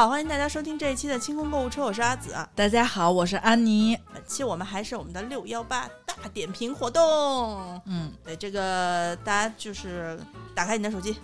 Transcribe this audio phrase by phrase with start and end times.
[0.00, 2.34] 家好，欢迎大家收听这一期的清空购物车，我是阿紫。
[2.54, 3.94] 大家好，我是安妮。
[4.14, 7.78] 本期我们还是我们的六幺八大点评活动。
[7.84, 10.18] 嗯，对，这个大家就是
[10.54, 11.18] 打开你的手机，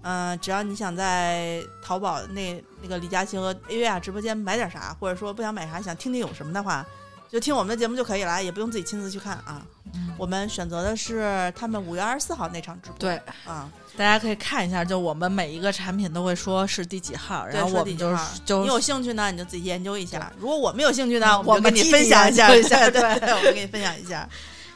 [0.00, 6.86] 嗯、只要你想在淘宝那那个李佳琦和 A 月亚直播间买点啥，或者说不想买啥，想听听有什么的话，
[7.32, 9.62] 就听我们的节目就可以了，也不用自己亲自去看啊。
[9.94, 12.98] 嗯我们选择的是他们五月二十四号那场直播。
[12.98, 18.14] 对，啊，大家可以看一下，就我们每一个产品都会说是第几号，然后我们就
[18.44, 24.28] 就你有兴趣呢，你就自己研究一下；如果我们有兴趣呢，嗯我我们就跟你分享一下， 一下对对对，我们给你分享一下。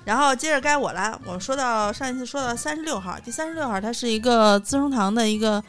[0.05, 5.63] 然后接着该我了，我说到上一次说到三十六号，第三十六号它是一个资生堂的一个，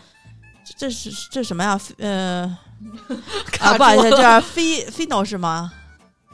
[0.64, 1.80] 这这是这是什么呀？
[2.00, 2.58] 呃
[3.60, 5.74] 啊，不好意思，这叫 Fi Fino 是吗？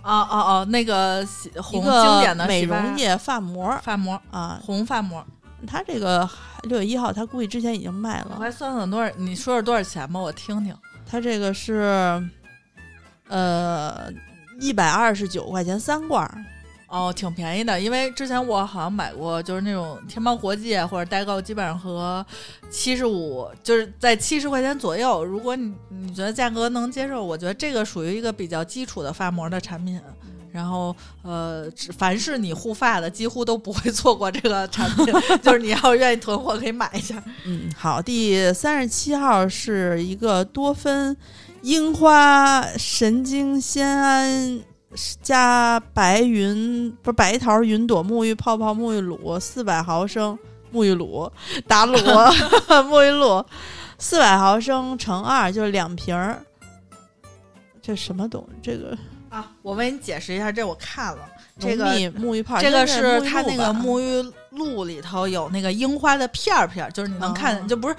[0.03, 5.25] 哦哦哦，那个洗红经典的美发容液发膜发膜，啊，红发膜。
[5.65, 6.29] 它这个
[6.63, 8.31] 六月一号，它估计之前已经卖了。
[8.35, 10.75] 我还算算多少，你说说多少钱吧，我听听。
[11.05, 12.21] 它这个是
[13.29, 14.11] 呃
[14.59, 16.45] 一百二十九块钱三罐儿。
[16.93, 22.23] 哦，挺便宜的，因为之前我好像买过，就是那种天猫国际啊或者代购，基本上和
[22.69, 25.25] 七十五，就是在七十块钱左右。
[25.25, 29.99] 如果你你觉得价格能接受，我觉得这个属于一个比较基础的发膜的产品。
[30.51, 35.07] 然后，呃，凡是你护发的，几乎都不会错过这个产品。
[35.41, 37.15] 就是你要愿意囤货，可以买一下。
[37.45, 41.17] 嗯，好，第三十七号是一个多酚
[41.63, 44.59] 樱花神经酰胺
[45.21, 50.37] 加白云不是白桃云朵沐浴泡泡沐浴乳四百毫升
[50.73, 51.31] 沐浴乳
[51.67, 51.97] 打卤
[52.67, 53.45] 沐浴露
[53.97, 56.41] 四百毫升乘二就是两瓶儿。
[57.81, 58.47] 这什么东？
[58.61, 58.97] 这个
[59.29, 61.27] 啊，我为你解释一下，这我看了，
[61.59, 67.95] 这个沐浴泡，这个是它那个沐浴露里头有那个樱花的片儿片儿，就是你能看，哦就不是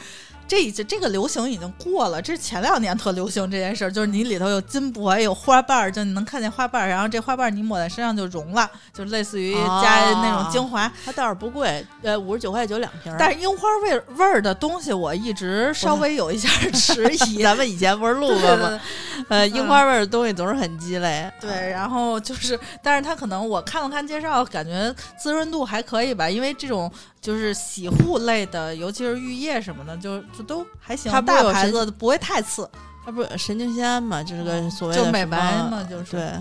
[0.47, 10.91] 这已经这个流行已经过了，这是前两年特流行这件事儿，就是你里头有金箔有花瓣儿，就你能看见花瓣儿，然后这花瓣儿你抹在身上就融了，就类似于加那种精华。
[11.05, 13.17] 它倒是不贵，呃，五十九块九两瓶儿。
[13.19, 17.43] 但是樱花味儿味儿的东西，我一直稍微有一下迟疑。
[17.43, 18.81] 咱们以前不是录过吗？
[19.29, 21.33] 呃，樱花味儿的东西总是很鸡肋。
[21.41, 26.91] 对，然后就是，但是它可能我看了看介绍，感觉滋润度还可以吧，因为这种
[27.21, 31.11] 就是洗护类的，尤其是浴液什么的，就就都还行。
[31.11, 32.69] 它不是有大牌子不会太次，
[33.05, 35.39] 它不是神经酰胺嘛，就是个所谓的就美白
[35.71, 36.13] 嘛，就是。
[36.13, 36.33] 对。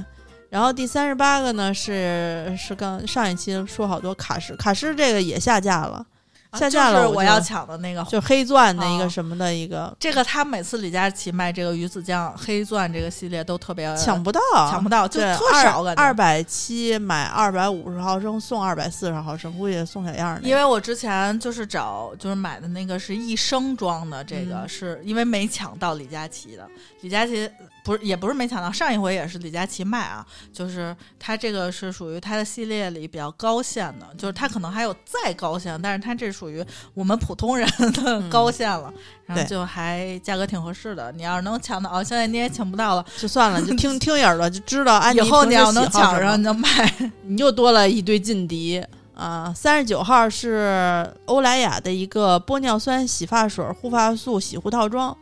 [0.49, 6.05] 然后第三十八个呢是是刚上一期说好多卡诗，卡诗这个也下架了，啊
[6.53, 8.03] 下架了我就就是我要抢的那个。
[8.03, 16.01] 就黑钻的一个哦什么的一个、这个他每次李佳琦卖这个鱼子酱黑钻这个系列都特别抢不到，抢不到，就特少感觉。
[16.01, 20.39] 二百七买二百五十毫升送二百四十毫升，估计送小样儿。
[20.43, 26.67] 因为我之前就是找就是买的那个是一升装的，这个嗯是因为没抢到李佳琦的，
[27.01, 27.49] 李佳琦
[27.83, 38.93] 不是也不是没抢到，上一回也是李佳琦卖啊，就是它这个是属于它的系列里比较高线的，就是它可能还有再高线，但是它这属于我们普通人的嗯高线了，
[39.25, 41.11] 然后就还价格挺合适的。
[41.11, 46.93] 你要是能抢到，哦，现在你也抢不到了，就算了，就听 听影儿的就知道以后你要能抢上你就卖。
[47.23, 48.83] 你又多了一堆劲敌
[49.13, 49.53] 啊！
[49.55, 55.15] 三十九号是欧莱雅的一个玻尿酸洗发水、护发素洗护套装，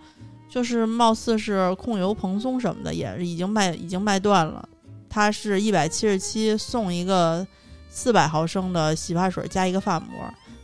[0.51, 4.67] 就是貌似是控油蓬松什么的，也是已经卖已经卖断了。
[5.09, 7.47] 它是一百七十七送一个
[7.89, 10.09] 四百毫升的洗发水加一个发膜。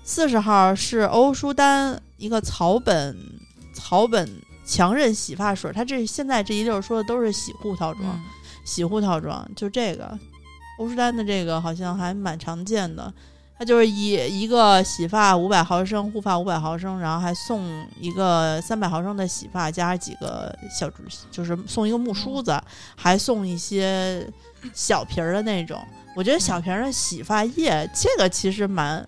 [0.03, 3.17] 四十号是欧舒丹一个草本
[3.73, 4.29] 草本
[4.65, 8.05] 强韧洗发水，它这现在这一溜儿说的都是洗护套装。
[8.05, 8.23] 嗯
[8.67, 10.19] 洗护套装，就这个
[10.77, 13.13] 欧舒丹的这个好像还蛮常见的。
[13.59, 20.87] 它就是一一个洗发五百毫升，护发五百毫升，然后还送一个三百毫升的洗发，加上几个小，
[21.31, 22.61] 就是送一个木梳子，
[22.96, 24.28] 还送一些
[24.73, 25.84] 小瓶儿的那种。
[26.16, 29.03] 我觉得小瓶儿的洗发液，这个其实蛮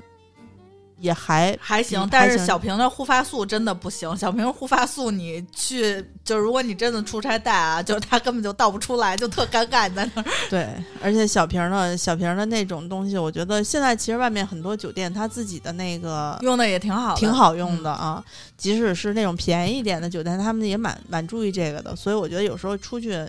[1.00, 4.16] 也还还行，嗯但是小瓶的护发素真的不行。
[4.18, 9.88] 小瓶护发素你去，就是如果你真的出差带啊， 就是它根本就倒不出来，就特尴尬。
[9.88, 10.68] 你在那儿，对，
[11.02, 18.24] 而且小瓶儿的小瓶儿的那种东西，我觉得现在其实外面很多酒店它自己的那个用的也挺好，挺好用的啊。
[18.58, 21.96] 即使是那种便宜一点的酒店，他们也蛮蛮注意这个的。
[21.96, 23.26] 所以我觉得有时候出去，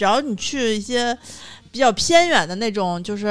[0.00, 1.14] 只要你去一些
[1.70, 3.26] 比较偏远的那种，就是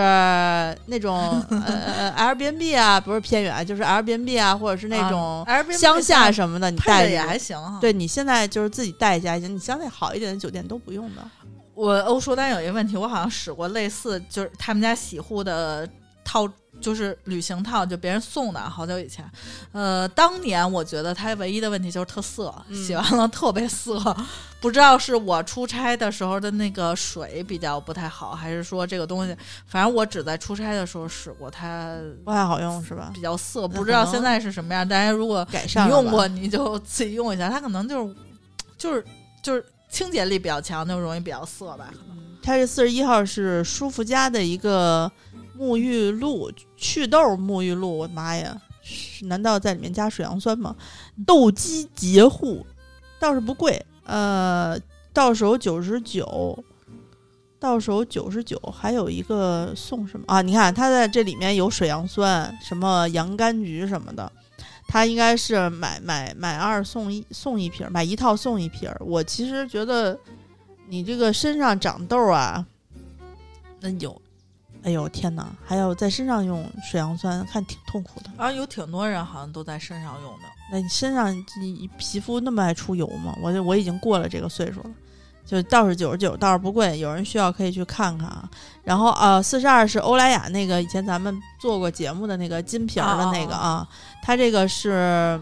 [0.85, 5.43] 那种 呃呃 Airbnb 啊，不是偏远，就是 Airbnb 啊，或者是那种
[5.75, 11.23] 乡下什么的，你带着着也还行哈。，对你现在就是自己带一家行，你相对好一点的酒店都不用的。
[11.73, 15.89] 我欧舒丹有一个问题，我好像使过类似，就是他们家洗护的。
[16.23, 16.47] 套。
[16.79, 19.29] 就是旅行套，就别人送的，好久以前。
[19.71, 24.15] 呃，当年我觉得它唯一的问题就是特涩，嗯洗完了特别涩。
[24.61, 29.33] 不知道是我出差的时候的那个水比较不太好，还是说这个东西，
[29.65, 31.95] 反正我只在出差的时候使过，它
[32.25, 33.09] 不太好用是吧？
[33.13, 33.65] 比较涩。
[33.67, 37.49] 不知道现在是什么样，大家如果改你善用过，你就自己用一下。
[37.49, 38.15] 它可能就是
[38.77, 39.05] 就是
[39.41, 41.87] 就是清洁力比较强，就容易比较涩吧。
[41.91, 45.09] 可能它这四十一号是舒肤佳的一个
[45.59, 47.97] 沐浴露，祛痘沐浴露。
[47.97, 48.59] 我的妈呀，
[49.23, 50.75] 难道在里面加水杨酸吗？
[51.25, 52.65] 痘肌洁护
[53.19, 54.79] 倒是不贵，呃，
[55.11, 56.63] 到手九十九，
[57.59, 60.41] 到手九十九，还有一个送什么啊？
[60.41, 64.31] 你看它在这里面有水杨酸，什么洋甘菊什么的。
[64.87, 68.91] 它应该是买买买二送一送一瓶，买一套送一瓶。
[69.01, 70.17] 我其实觉得
[70.87, 72.65] 你这个身上长痘啊，
[73.81, 74.19] 那有，
[74.83, 78.31] 哎呦天哪，还有在身上用水杨酸，看挺痛苦的。
[78.37, 80.43] 然后有挺多人好像都在身上用的。
[80.71, 83.37] 那你身上你皮肤那么爱出油吗？
[83.41, 84.91] 我就我已经过了这个岁数了，
[85.45, 88.49] 就倒是九十九，倒是不贵，有人需要可以去看看啊。
[88.83, 93.87] 然后呃，四十二是欧莱雅那个以前咱们做过节目的那个金瓶儿的那个啊，
[94.21, 95.39] 它这个是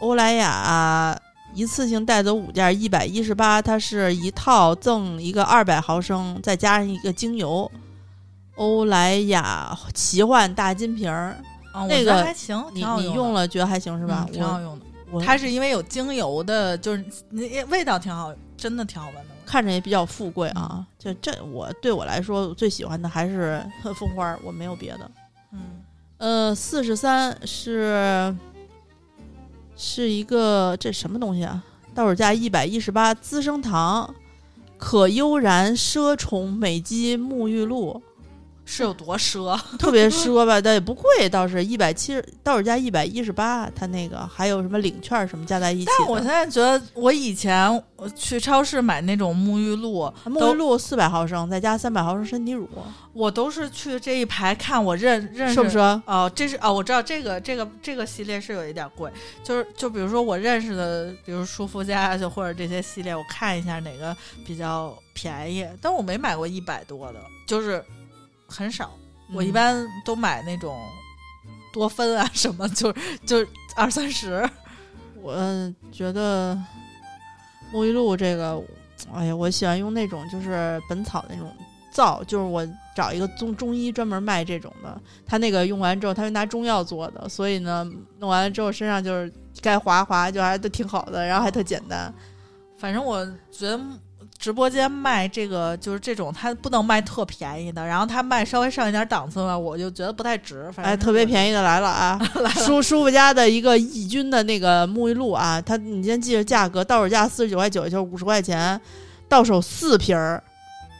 [0.00, 1.18] 欧莱雅。
[1.56, 7.70] 一次性带走五件，一百一十八，它是一套赠一个二百毫升，再加上一个精油。
[8.56, 11.36] 欧莱雅奇幻大金瓶儿，
[11.72, 14.26] 啊，那个还行，你挺好用的你用了觉得还行是吧？
[14.28, 14.84] 嗯挺好用的。
[15.24, 19.34] 它是因为有精油的，就是那味道挺好，真的挺好闻的。
[19.46, 20.84] 看着也比较富贵啊。
[20.98, 23.64] 就这我对我来说，最喜欢的还是
[23.94, 25.10] 蜂花儿，我没有别的。
[25.52, 25.60] 嗯，
[26.18, 28.34] 呃，四十三是
[29.76, 31.62] 是一个这什么东西啊？
[31.94, 34.12] 到手价一百一十八，资生堂
[34.76, 38.02] 可悠然奢宠美肌沐浴露，
[38.64, 39.58] 是有多奢？
[39.78, 43.68] 特别奢吧，但也不贵，倒是一百七十，到手价一百一十八。
[43.70, 45.90] 它那个还有什么领券儿什么加在一起。
[45.98, 52.68] 但我现在觉得，我以前我去超市买那种沐浴露，沐浴露四百毫升，再加三百毫升身体乳，
[53.12, 55.78] 我都是去这一排看我认认识是不是？
[56.06, 59.10] 哦，这是哦，我知道这个这个这个系列是有一点贵，
[59.42, 64.16] 就是就比如说我认识的，比如舒肤佳就或者这些系列，我看一下哪个
[64.46, 67.84] 比较便宜，但我没买过一百多的，就是
[68.54, 68.90] 很少。
[69.32, 70.78] 我一嗯般都买那种
[71.72, 74.48] 多芬啊什么，就是就是二三十。
[75.20, 75.34] 我
[75.90, 76.54] 觉得
[77.72, 78.62] 沐浴露这个，
[79.12, 81.50] 哎呀，我喜欢用那种就是本草那种
[81.90, 92.12] 皂，就是我找一个中中医专门卖这种的，他那个用完之后，他是拿中药做的，所以呢，弄完了之后身上就是该滑滑，就还都挺好的，然后还特简单。
[92.76, 93.80] 反正我觉得
[94.38, 100.70] 直播间卖这个就是这种，它不能卖特便宜的，然后它卖稍微上一点档次吧，我就觉得不太值。
[100.72, 101.24] 反正哎，特别。
[101.24, 102.20] 便宜的来了啊！
[102.54, 108.78] 舒舒肤佳的一个抑菌的那个沐浴露啊，它你先记着价格，到手价四十九块九，就是五十块钱，
[109.26, 110.40] 到手四瓶儿，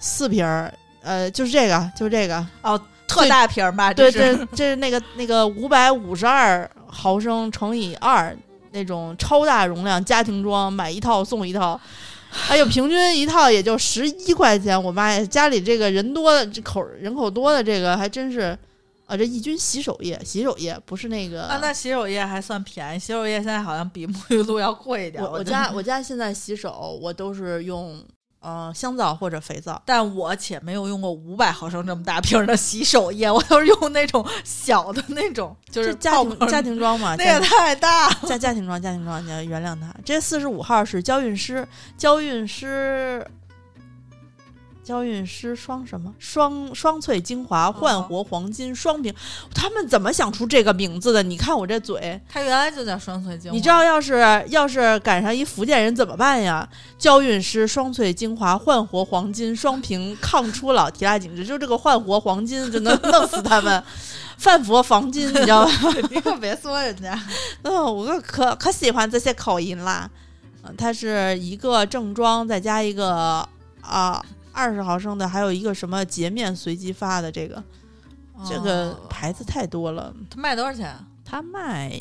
[0.00, 0.72] 四瓶儿，
[1.02, 3.92] 呃，就是这个，就是这个，哦，特大瓶儿吧？
[3.92, 8.34] 对，这是这这是那个那个五百五十二毫升乘以二
[8.72, 11.78] 那种超大容量家庭装，买一套送一套。
[12.48, 15.24] 哎呦，平均一套也就十一块钱，我妈呀！
[15.24, 18.56] 家里这个人多的，这口人口多的这个还真是，
[19.06, 21.44] 啊，这抑菌洗手液，洗手液不是那个。
[21.44, 25.22] 啊，那洗手液还算便宜，洗手液现在好像比沐浴露要贵一点。
[25.22, 28.04] 我我家我家现在洗手，我都是用
[28.44, 29.80] 呃香皂或者肥皂。
[29.86, 38.16] 但我且没有用过五百毫升这么大瓶儿的洗手液，我都是用那种小的那种，就是家庭家庭装嘛，那也太大了。
[38.26, 39.92] 家家庭装，家庭装，你要原谅他。
[40.04, 43.26] 这四十五号是娇韵诗，娇韵诗，
[44.84, 46.14] 娇韵诗双什么？
[46.18, 49.12] 双双萃精华焕活黄金双瓶，
[49.54, 51.22] 他们怎么想出这个名字的？
[51.22, 56.68] 你看我这嘴，它原来就叫双萃精华，你知道要是要是赶上一福建人怎么办呀？
[56.98, 63.82] 娇韵诗双萃精华焕活黄金双瓶抗初老提拉紧致，就这个焕活黄金就能弄死他们。
[64.36, 65.70] 泛佛黄金，你知道吧？
[66.10, 67.18] 你可别说人家。
[67.62, 70.10] 嗯，我可可可喜欢这些口音啦。
[70.64, 73.48] 嗯，它是一个正装，再加一个
[73.80, 74.20] 啊
[74.54, 77.62] 二十毫升的，还有一个什么洁面随机发的这个，
[78.48, 80.14] 这个哦牌子太多了。
[80.30, 80.96] 它卖多少钱？
[81.24, 82.00] 它卖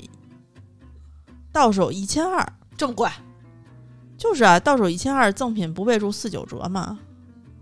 [1.51, 3.09] 到手一千二，这么贵，
[4.17, 6.99] 就是啊，到手一千二，赠品不备注四九折嘛，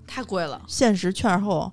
[0.05, 0.61] 太贵了。
[0.67, 1.71] 限时券后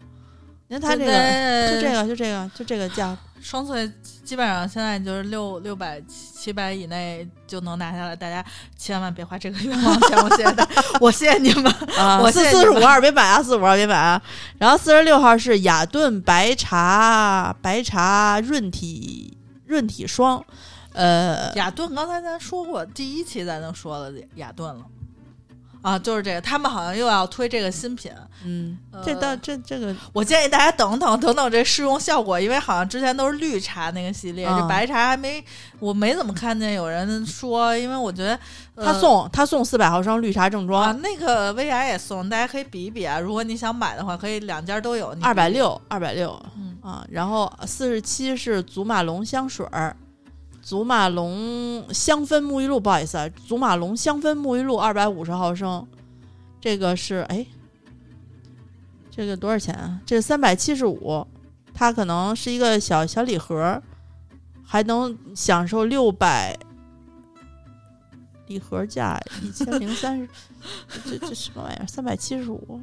[0.68, 3.90] 你看它这个就这个就这个就这个价，双萃
[4.24, 8.44] 基本上现在就是六六百七百以内就能拿下来，大家
[8.76, 10.68] 千万别花这个冤枉钱，我谢谢大，
[11.00, 11.72] 我谢谢你们。
[11.96, 14.20] 啊，我四四十五号别买啊，四十五号别买啊。
[14.58, 20.44] 然后四十六号是雅顿白茶白茶润体润体霜，
[20.92, 24.82] 呃，雅顿刚才咱说过，第一期咱就说了雅顿了。
[25.82, 28.10] 啊，就是这个，他们好像又要推这个新品。
[28.44, 35.44] 嗯，这呃到这这个我建议大家等等等等这试用效果，因为好像之前都是绿茶那个系列，嗯这白茶还没，
[35.80, 38.38] 我没怎么看见有人说，因为我觉得、
[38.76, 43.18] 呃、他送他送四百毫升绿茶正啊，装，那个薇娅也送，大家可以比一比啊。
[43.18, 47.04] 如果你想买的话，可以两家都有，二百，六二百六嗯，啊。
[47.10, 49.96] 然后四十七是祖马龙香水儿。
[50.68, 55.86] 祖马龙香氛沐浴露，不好意思啊，祖马龙香氛沐浴露二百五十毫升，
[56.60, 57.46] 这个是哎，
[59.10, 59.98] 这个多少钱啊？
[60.04, 61.26] 这三百七十五，
[61.72, 63.82] 它可能是一个小小礼盒，
[64.62, 66.54] 还能享受六百，
[68.48, 70.28] 礼盒价一千零三十，
[71.06, 71.86] 这这什么玩意儿？
[71.86, 72.78] 三百七十五，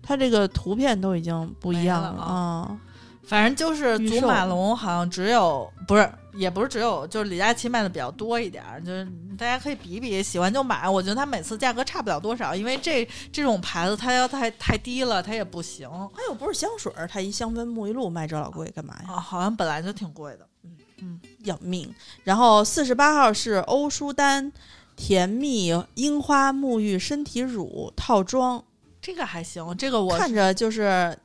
[0.00, 2.80] 它这个图片都已经不一样了啊。
[3.24, 9.06] 反正就是祖马龙好像只有不是，也不是只有，就是李佳琦卖的比较多一点儿，就是
[9.38, 10.88] 大家可以比一比，喜欢就买。
[10.88, 19.12] 我觉得它每次价格差不了多少，因为这这种牌子它要太太低了，它也不行它又不是香水儿，它一香氛沐浴露卖这老贵干嘛呀？
[19.14, 20.46] 啊，好像本来就挺贵的。
[20.64, 21.94] 嗯嗯要命！
[22.24, 24.52] 然后四十八号是欧舒丹
[24.96, 28.62] 甜蜜樱花沐浴身体乳套装，
[29.00, 31.16] 这个还行，这个我看着就是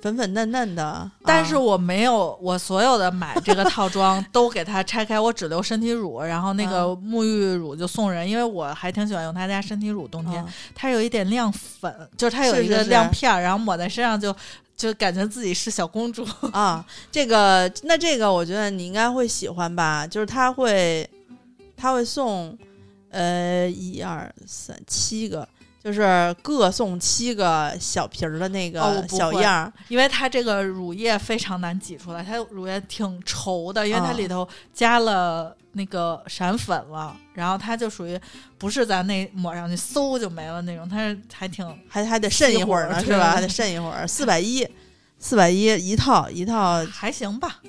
[0.00, 14.34] 粉粉嫩嫩的，但是啊我没有，我所有的买这个套装 都给它拆开，我只留身体乳，然后那个沐浴乳就送人，因为我还挺喜欢用他家身体乳，冬天、啊它有一点亮粉，就是它有一个是是是亮片儿，然后抹在身上就
[14.76, 16.26] 就感觉自己是小公主。
[16.52, 21.08] 啊，这个那这个我觉得你应该会喜欢吧，就是他会
[21.76, 22.56] 他会送
[23.10, 25.48] 呃一二三七个。
[25.84, 38.18] 就是各送七个小瓶儿的那个小样儿，因为它这个乳液非常难挤出来，它乳液挺稠的，因为它啊里头加了那个闪粉了，然后它就属于
[38.56, 43.32] 不是咱那抹上去嗖就没了那种，它是还挺还还得渗一会儿呢，是吧？
[43.36, 44.08] 还得渗一会儿。
[44.08, 44.66] 四百一，
[45.18, 47.60] 四百一一套一套还行吧。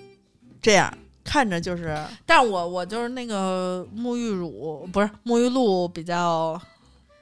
[0.61, 6.59] 这样，看着就是但是我我就是那个沐浴乳不是沐浴露比较，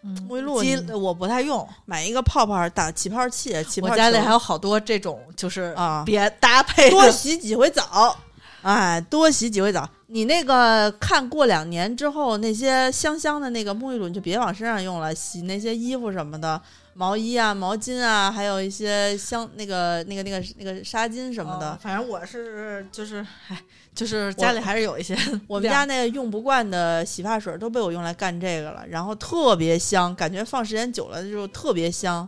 [0.04, 8.16] 嗯，沐浴露我不太用，买一个泡泡打起泡器，起泡我家里还有好多这种就是啊，别搭配的多洗几回澡，
[8.62, 9.90] 哎，多洗几回澡。
[10.08, 16.62] 你那个看过两年之后，那些香香的那个沐浴露，你就别往身上用了，洗那些衣服什么的，
[16.96, 21.72] 毛衣啊、毛巾啊，还有一些香那个那个那个那个纱巾什么的。
[21.72, 23.60] 哦反正我是就是哎，
[23.96, 32.28] 就是家里还是有一些 我们家那个用不惯的洗发水都被我用来干这个了，然后特别香，感觉放时间久了就特别香。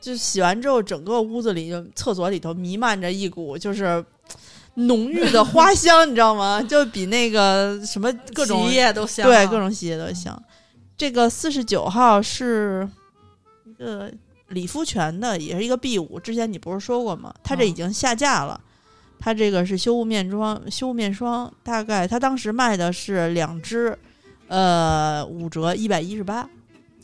[0.00, 4.04] 就洗完之后，整个屋子里就厕所里头弥漫着一股就是
[4.74, 6.62] 浓郁的花香，你知道吗？
[6.70, 10.40] 就比那个什么各种洗衣液都香啊，对各种洗液都香。
[10.96, 12.97] 这个四十九号是一
[13.84, 14.12] 个
[14.48, 17.34] 理肤泉的，也是一个 B 五，之前你不是说过吗？
[17.42, 18.60] 它这已嗯经下架了。
[19.18, 23.98] 它这个是修护面霜，修护面霜大概它当时卖的是两支，
[24.48, 26.48] 呃，五折一百一十八，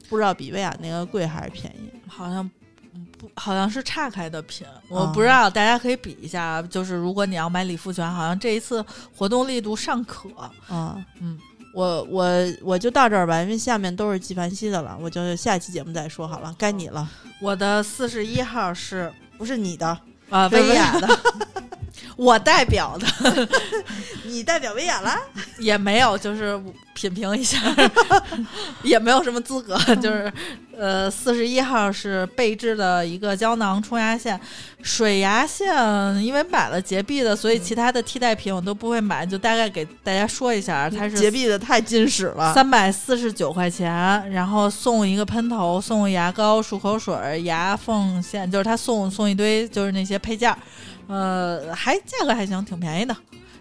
[0.08, 1.90] 不知道比薇娅那个贵还是便宜。
[2.06, 2.50] 好像。
[2.96, 6.62] 嗯不，好像是岔开的品，我啊不知道，大家可以比一下。
[6.62, 8.84] 就是如果你要买理肤泉，好像这一次
[9.16, 10.28] 活动力度尚可。
[10.68, 11.36] 啊，嗯，
[11.74, 12.28] 我我
[12.62, 17.06] 我就到这儿吧，因为下面都是纪梵希的了，我就下期节目再说好了，该你了，
[17.40, 19.98] 我的四十一号是不是你的，
[20.30, 21.08] 啊，是薇娅的，
[22.16, 23.48] 我代表的。
[24.24, 25.18] 你代表薇娅啦。
[25.58, 26.60] 也没有，就是
[26.94, 27.58] 品评一下，
[28.82, 30.32] 也没有什么资格， 就是
[30.76, 34.38] 呃，四十一号是贝制的一个胶囊冲牙线，
[34.82, 35.74] 水牙线，
[36.22, 43.92] 因为买了洁碧的，所以其他的替代品我都不会买，就大概给大家说一下，它是洁碧的太金使了，三百四十九块钱，
[44.30, 50.58] 然后送一个喷头，送牙膏、漱口水、牙缝线，就是他送送一堆，就是那些配件儿，
[51.08, 53.16] 呃，还价格还行，挺便宜的。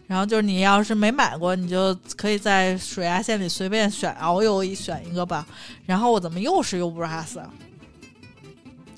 [0.06, 5.48] 然后就是你要是没买过，你就可以在水牙线里随便选遨游一选一个吧。
[5.86, 7.42] 然后我怎么又是 Ubras？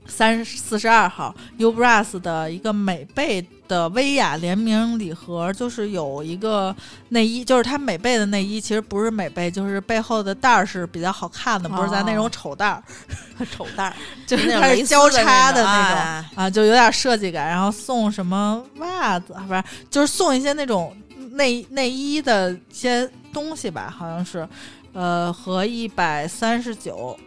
[0.08, 6.75] 三四十二号 Ubras 的一个美背的薇娅联名礼盒，就是有一个
[7.10, 12.84] 内衣，就是它美背的内衣，其实不是美背，就是背后的带儿是比较好看的，不是咱那种丑带儿，
[13.51, 13.95] 丑带儿，
[14.25, 16.00] 就是那种它是交叉的那那种。
[16.00, 20.95] 哎啊，就有点设计感，然后送什么袜子，不是，就是送一些那种
[21.31, 24.48] 内内衣的一些东西吧，好像是，
[24.93, 27.17] 呃，和一百三十九，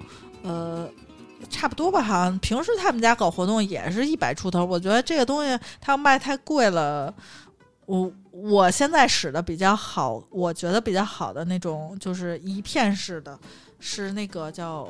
[0.42, 0.88] 呃，
[1.48, 7.12] 差不多吧，好像平时他们家搞活动也是一百出头，我觉得这个东西它要卖太贵了，
[7.86, 13.38] 我我现在使的比较好，我觉得比较好的那种就是一片式的，
[13.78, 14.88] 是那个叫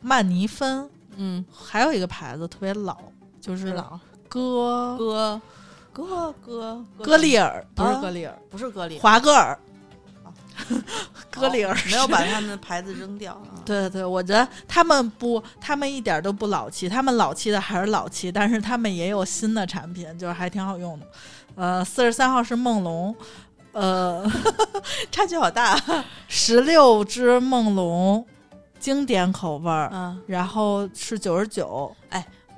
[0.00, 0.88] 曼尼芬。
[1.16, 2.96] 嗯，还有一个牌子特别老，
[3.40, 3.98] 就是老。
[4.28, 5.40] 歌哥
[5.92, 9.56] 哥哥歌利尔，不是啊歌利尔，不是格里，华歌尔
[10.70, 10.82] 哦，
[11.30, 13.58] 歌利尔没有把他们的牌子扔掉啊。
[13.66, 21.06] 对对对，我觉得他们不，他们一点都不老气，他们老气的还是老气，但是他们也有新的产品，就是还挺好用的。
[21.56, 23.14] 呃，四十三号是梦龙，
[23.72, 24.24] 呃，
[25.10, 25.80] 差距好大。
[26.28, 28.26] 十六只梦龙，
[28.78, 31.94] 经典口味儿，嗯，然后是九十九，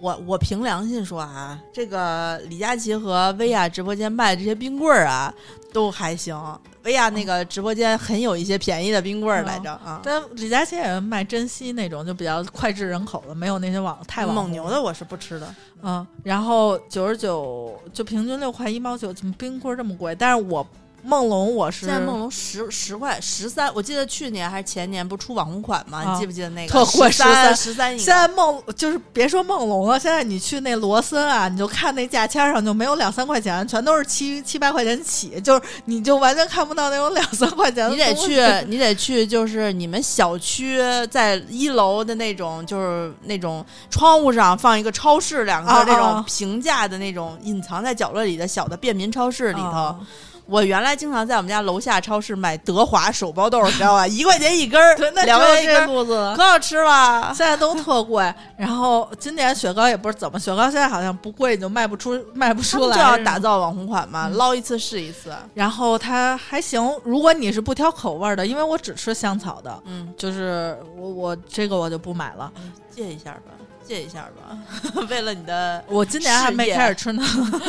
[0.00, 5.32] 我我凭良心说啊，这个李佳琦和薇娅直播间卖的这些冰棍儿啊，
[5.72, 6.36] 都还行。
[6.82, 10.00] 薇娅那个直播间很有一些便宜的冰棍儿来着啊。
[10.04, 20.14] 但李佳琦也卖珍稀那种，就比较脍炙人口的，没有那些网太网红蒙牛的我是不吃的，嗯，然后九十九就平均六块一毛九，怎么冰棍儿这么贵？
[20.14, 20.64] 但是我
[21.06, 26.02] 梦龙我是现在梦龙十十块十三，我记得去年还是前年不出网红款吗？
[26.04, 27.96] 啊你记不记得那个特贵三13十三？
[27.96, 49.70] 现在梦就是别说梦龙了，现在你去那罗森啊，你就看那价签上就没有两三块钱，全都是七七八块钱起，就是你就完全看不到那种两三块钱的你得去， 你得去，就是你们小区在一楼的那种，就是那种窗户上放一个超市两个那种啊平价的那种隐藏在角落里的小的便民超市里头。
[49.70, 50.00] 啊
[50.46, 54.06] 我原来经常在我们家楼下超市买德华手包豆，你知道吧？
[54.08, 56.36] 一块钱一根儿两块钱一根儿。
[56.36, 57.32] 可好吃了。
[57.34, 65.34] 现在都特贵，然后今年雪糕也不是怎么，雪糕现在好像不贵，就卖不出卖不出来，们就要打造网红款嘛，嗯捞一次是一次。
[65.54, 72.52] 然后它还行，如果你是不挑口味儿的，因为我只吃香草的，嗯，就是我我这个我就不买了。
[72.90, 73.52] 借一下吧，
[73.86, 74.58] 借一下吧，
[75.08, 77.22] 为了你的， 我今年还没开始吃呢。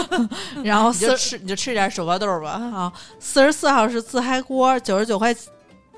[0.64, 2.52] 然后你就四吃你就吃点手包豆吧。
[2.52, 5.36] 啊四十四号是自嗨锅，九十九块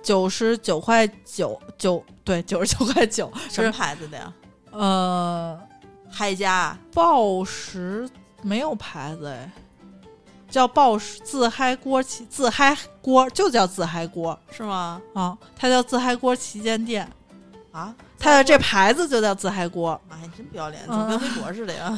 [0.03, 4.33] 九十九块九九对九十九块九什么牌子的呀？
[4.71, 5.59] 呃
[6.11, 8.07] 嗨家暴食
[8.41, 9.51] 没有牌子哎，
[10.49, 15.01] 叫暴食自嗨锅旗自嗨锅就叫自嗨锅是吗？
[15.13, 17.07] 啊，它叫自嗨锅旗舰店，
[17.71, 19.99] 啊，它的这牌子就叫自嗨锅。
[20.09, 21.97] 妈呀，真不要脸，怎么跟微博似的呀？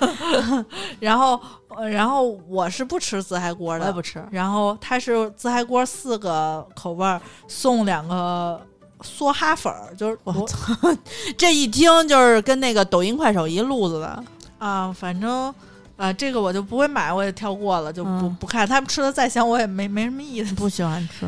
[1.00, 1.40] 然后，
[1.76, 4.24] 呃然后我是不吃自嗨锅的，我也不吃。
[4.30, 8.60] 然后它是自嗨锅四个口味儿，送两个
[9.02, 10.74] 梭哈粉儿，就是我我操，
[11.36, 14.24] 这一听就是跟那个抖音、快手一路子的。
[14.58, 15.52] 啊，反正
[15.96, 18.66] 啊，这个我就不会买，我也跳过了，就不、嗯不看。
[18.66, 20.54] 他们吃的再香，我也没没什么意思。
[20.54, 21.26] 不喜欢吃，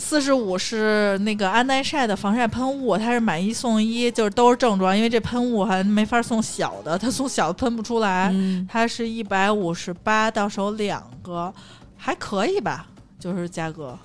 [0.00, 8.30] 四十五是那个安耐晒的防晒喷雾，它是买一送一，就是都是正装，因为这喷雾还没法送小的，它送小的喷不出来。
[8.32, 11.52] 嗯，它是一百五十八到手两个，
[11.96, 12.86] 还可以吧，
[13.18, 13.98] 就是价格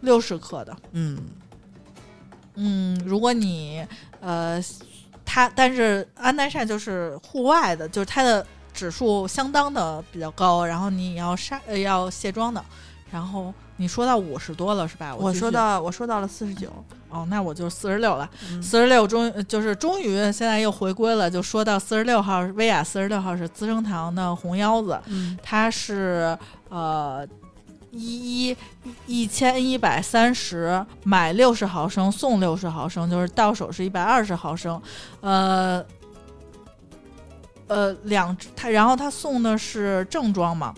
[0.00, 0.76] 六十克的。
[0.90, 1.16] 嗯，
[2.56, 3.86] 嗯，如果你
[4.20, 4.60] 呃，
[5.24, 12.62] 它但是安耐晒就是户外的，就是它的指数相当的比较高，然后你要晒呃要卸妆的，
[13.12, 15.16] 然后你说到五十多了是吧？
[15.16, 16.68] 我说到我说到了四十九，
[17.08, 18.28] 哦，那我就四十六了。
[18.50, 26.36] 嗯四十六终于就是终于现在又回归了，就说到四十六号，薇娅四十六号是资生堂的红腰子，嗯它是
[26.68, 27.26] 呃
[27.90, 28.56] 一一
[29.06, 34.78] 一千一百三十买六十毫升送六十毫升，就是到手是一百二十毫升，
[35.22, 35.82] 呃
[37.66, 40.74] 呃两它然后它送的是正装嘛。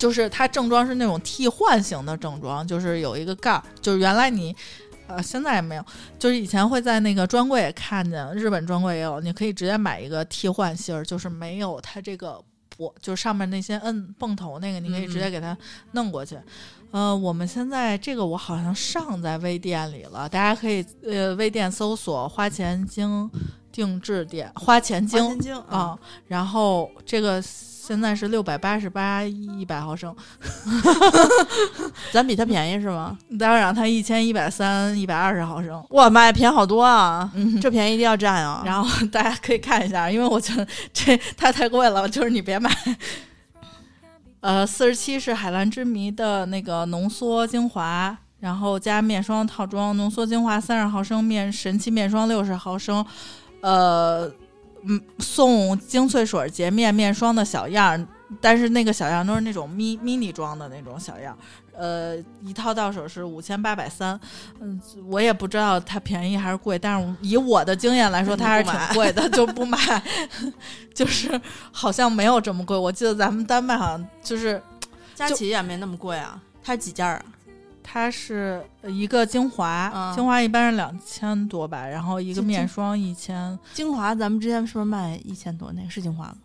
[0.00, 4.56] 就是它正装是那种替换型的正装，就是有一个盖儿，就是原来你，
[5.06, 5.84] 呃，现在也没有，
[6.18, 12.42] 就是以前会在那个专柜也看见，日本专柜也有，你可以直接买一个替换芯儿，就是没有它这个
[12.78, 15.54] 脖，就是上面那些摁泵头那个，你可以直接给它
[15.92, 16.38] 弄过去。
[16.92, 23.30] 呃，我们现在这个我好像上在微店里了，大家可以呃微店搜索“花钱精
[23.70, 27.40] 定制店”，花钱精花千精啊、然后这个
[27.90, 30.14] 现在是六百八十八一百毫升，
[32.12, 33.18] 咱比它便宜是吗？
[33.36, 35.84] 当然它一千一百三一百二十毫升。
[35.90, 37.28] 哇妈呀，便宜好多啊！
[37.34, 38.62] 嗯，这便宜一定要占啊！
[38.64, 42.70] 然后大家可以看一下，因为我觉得这它太贵了，就是你别买。
[44.38, 53.04] 呃，四十七是海蓝之谜的那个浓缩精华，然后加面霜套装，浓缩精华三十毫升，面神奇面霜六十毫升，
[53.62, 54.30] 呃，
[54.82, 58.06] 嗯，送精粹水洁面面霜的小样儿，
[58.40, 61.38] 但是那个小样都是那种咪 mini 装的那种小样儿，
[61.78, 64.18] 呃，一套到手是五千八百三，
[64.60, 69.78] 嗯，我也不知道它便宜还是贵，但是以我的经验来说，它还是挺贵的，就不买，
[70.94, 71.40] 就是
[71.70, 72.76] 好像没有这么贵。
[72.76, 74.62] 我记得咱们丹麦好像就是
[75.14, 77.24] 佳琦也没那么贵啊，它几件儿啊？
[77.92, 85.72] 它是一个精华，嗯精华一般是两千多吧，然后一个面霜一千，精华咱们之前是不是卖一千多？
[85.72, 86.36] 那个是精华吗？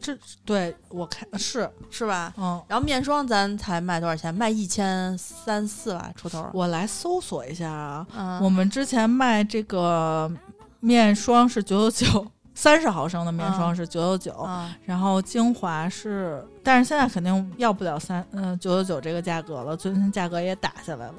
[0.00, 2.32] 这对我看是，是吧？
[2.38, 4.34] 嗯，然后面霜咱才卖多少钱？
[4.34, 6.48] 卖一千三四吧，出头。
[6.54, 10.32] 我来搜索一下啊，嗯，我们之前卖这个
[10.80, 21.14] 面霜是九九九，三十毫升的面霜是九九九，啊，然后精华是，但是现在肯定要不了三嗯九九九这个价格了，最近价格也打下来了。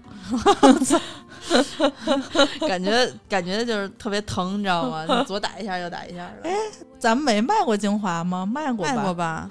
[2.68, 5.24] 感觉感觉就是特别疼，你知道吗？
[5.24, 6.50] 左打一下右打一下的。
[7.00, 8.46] 咱们没卖过精华吗？
[8.46, 8.94] 卖过吧？
[8.96, 9.50] 卖过吧？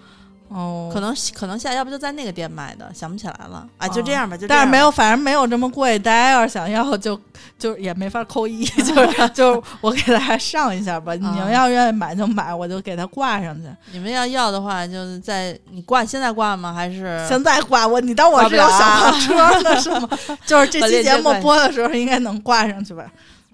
[0.53, 3.67] 哦，可能可能下要不就在那个店卖的，想不起来了。
[3.79, 5.99] 啊，就这样吧，就这样吧但是没有，反正没有这么贵。
[5.99, 7.19] 大家要是想要就，
[7.59, 11.15] 就也没法扣一， 就是就是我给大家上一下吧。
[11.15, 13.69] 你们要愿意买就买，我就给它挂上去。
[13.93, 16.73] 你们要要的话，就是在你挂现在挂吗？
[16.73, 20.09] 还是现在挂我，你当我是有小黄车呢是吗？
[20.45, 23.05] 就是这期节目播的时候应该能挂上去吧。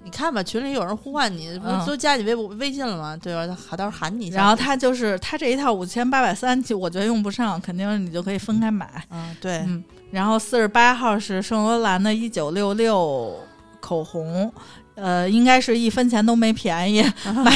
[0.08, 3.14] 你看吧，群里有人呼唤你，不都加你微博微信了吗？
[3.18, 3.54] 对吧？
[3.68, 4.38] 他到时候喊你一下。
[4.38, 9.04] 然后他就是他这一套五千八百三，我觉得用不上，肯定你就可以分开买。
[9.10, 13.36] 嗯，对，嗯，然后四十八号是圣罗兰的一九六六
[13.80, 14.50] 口红，
[15.00, 17.02] 呃，应该是一分钱都没便宜，
[17.44, 17.52] 买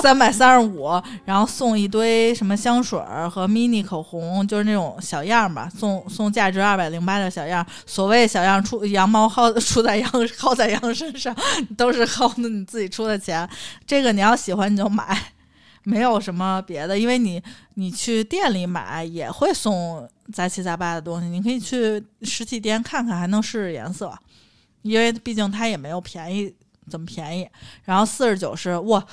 [0.00, 0.88] 三百三十五，
[1.24, 7.66] 然后送一堆什么香水儿和 mini 口红，就是那种小样儿吧，送送价值二百零八的小样儿。
[7.84, 11.34] 所谓小样出羊毛薅 出在羊薅在羊身上，
[11.76, 13.48] 都是薅的你自己出的钱。
[13.86, 15.18] 这个你要喜欢你就买。
[15.88, 17.40] 没有什么别的，因为你
[17.74, 24.12] 你去店里买也会送杂七杂八的东西，你可以去实体店看看，还能试试颜色，
[24.82, 26.52] 因为毕竟它也没有便宜
[26.88, 27.48] 怎么便宜。
[27.84, 29.04] 然后四十九是哇，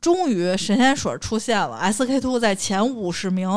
[0.00, 3.48] 终于神仙水出现了，SK two 在前五十名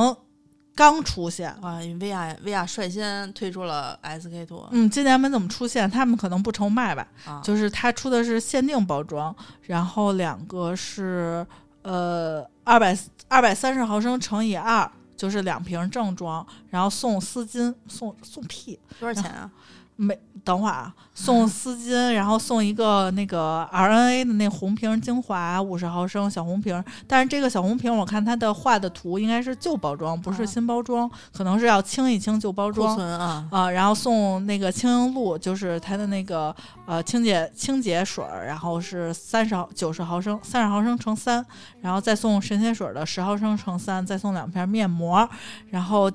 [0.76, 1.50] 刚出现。
[1.62, 7.08] 啊，薇娅薇娅率先推出了 SK two，嗯，今年没怎么出现，他们可能不愁卖吧。
[7.26, 11.46] 啊，就是他出的是限定包装，然后两个是
[11.82, 19.52] 呃二百二百三十毫升乘以二，就是两瓶正装，然后送丝巾，送送屁多少钱啊？
[20.02, 32.98] 没等会儿啊，送 丝巾，然后送一个那个 RNA 的那红瓶精华五十毫升小红瓶，但是这个小红瓶我看它的画的图应该是旧包装，不是啊新包装，可能是要清一清旧包装。
[32.98, 41.46] 啊，啊、然后送那个清莹露，就是它的那个呃清洁清洁水儿，然后是三十毫九十毫升，三十毫升乘三，
[41.82, 45.30] 然后再送神仙水儿的十毫升乘三，再送两片面膜，
[45.70, 46.10] 然后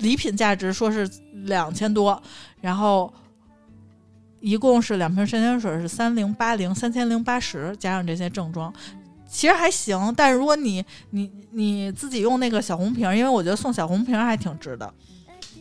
[0.00, 1.08] 礼品价值说是
[1.44, 2.20] 两千多，
[2.60, 3.10] 然后
[4.40, 8.72] 一共是两瓶神仙水是三零八零三千零八十，加上这些正装。
[9.28, 14.92] 其实还行，但是如果你你你自己用那个小红瓶，因为我觉得送小红瓶还挺值的。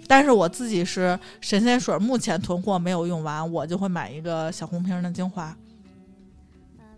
[0.07, 5.55] 但是我自己是神仙水，目前囤货没有用完，我就会买一个小红瓶的精华，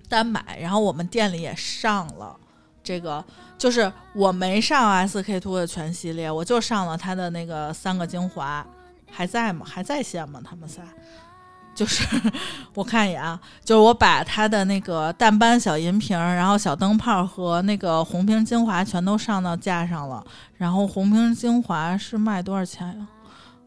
[0.08, 0.58] 单买。
[0.62, 2.39] 然后我们店里也上了
[2.83, 3.23] 这个，
[3.57, 8.65] 就是我没上 SK two 的全系列，我就上了它的那个三个精华，
[9.09, 9.65] 还在吗？
[9.67, 10.41] 还在线吗？
[10.43, 10.81] 他们仨？
[11.73, 12.05] 就是
[12.75, 20.21] 我看一眼啊，就是我把它的那个淡斑小银瓶，然后小灯泡和那个红瓶精华全都上到架上了。
[20.57, 23.07] 然后红瓶精华是卖多少钱呀？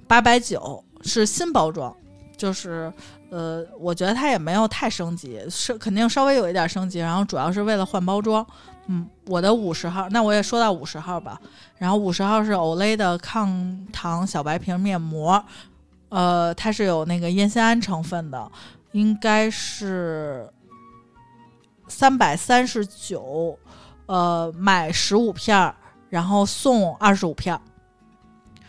[0.07, 1.97] 八百九，是新包装，
[2.37, 2.93] 就是
[3.35, 8.47] 呃，我觉得它也没有太升级，是肯定稍微有一点升级，然后主要是为了换包装。
[8.87, 11.41] 嗯，我的五十号，那我也说到五十号吧。
[11.77, 15.45] 然后五十号是 Olay 的抗糖小白瓶面膜，
[16.11, 18.49] 呃，它是有那个烟酰胺成分的，
[18.93, 20.49] 应该是
[21.89, 23.59] 三百三十九，
[24.07, 25.75] 呃，买十五片儿，
[26.09, 27.61] 然后送二十五片儿，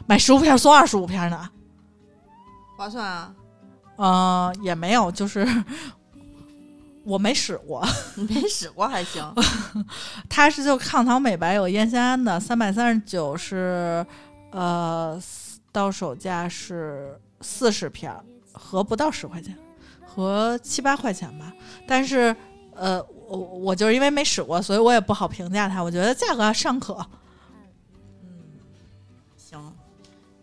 [0.07, 1.47] 买十五片送二十五片呢。
[2.75, 3.31] 划算啊！
[3.97, 5.47] 呃，也没有，就是
[7.03, 9.23] 我没使过， 你没使过还行。
[10.29, 14.05] 它是就抗糖美白有烟酰胺的，三百三十九是
[14.51, 15.21] 呃
[15.71, 19.55] 到手价是四十片儿，合不到十块钱，
[20.05, 21.53] 合七八块钱吧。
[21.87, 22.35] 但是
[22.75, 25.81] 呃，我我就是因为没使过，所以我也不好评价它。
[25.81, 27.05] 我觉得价格尚可。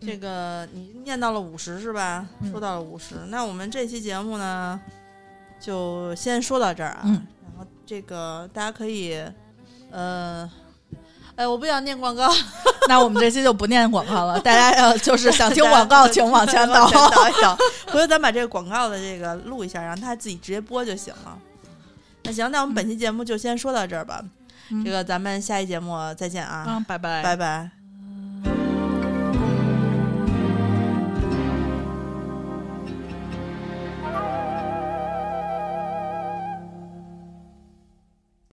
[0.05, 2.27] 这个你念到了五十是吧？
[2.41, 4.81] 嗯说到了五十，那我们这期节目呢，
[5.61, 7.03] 就先说到这儿啊。
[7.05, 9.23] 嗯然后这个大家可以，
[9.91, 10.51] 呃，
[11.37, 12.33] 哎，我不想念广告，
[12.89, 16.91] 那我们这期就不念广告了，大家要 就是想听广告，请往前倒。
[17.11, 17.57] 倒一倒。
[17.89, 21.39] 回头咱把这个广告的这个录一下，让他自己直接播就行了。
[22.25, 24.23] 那行，那我们本期节目就先说到这儿吧。
[24.71, 27.82] 嗯这个咱们下一节目再见啊，嗯，拜拜，拜拜。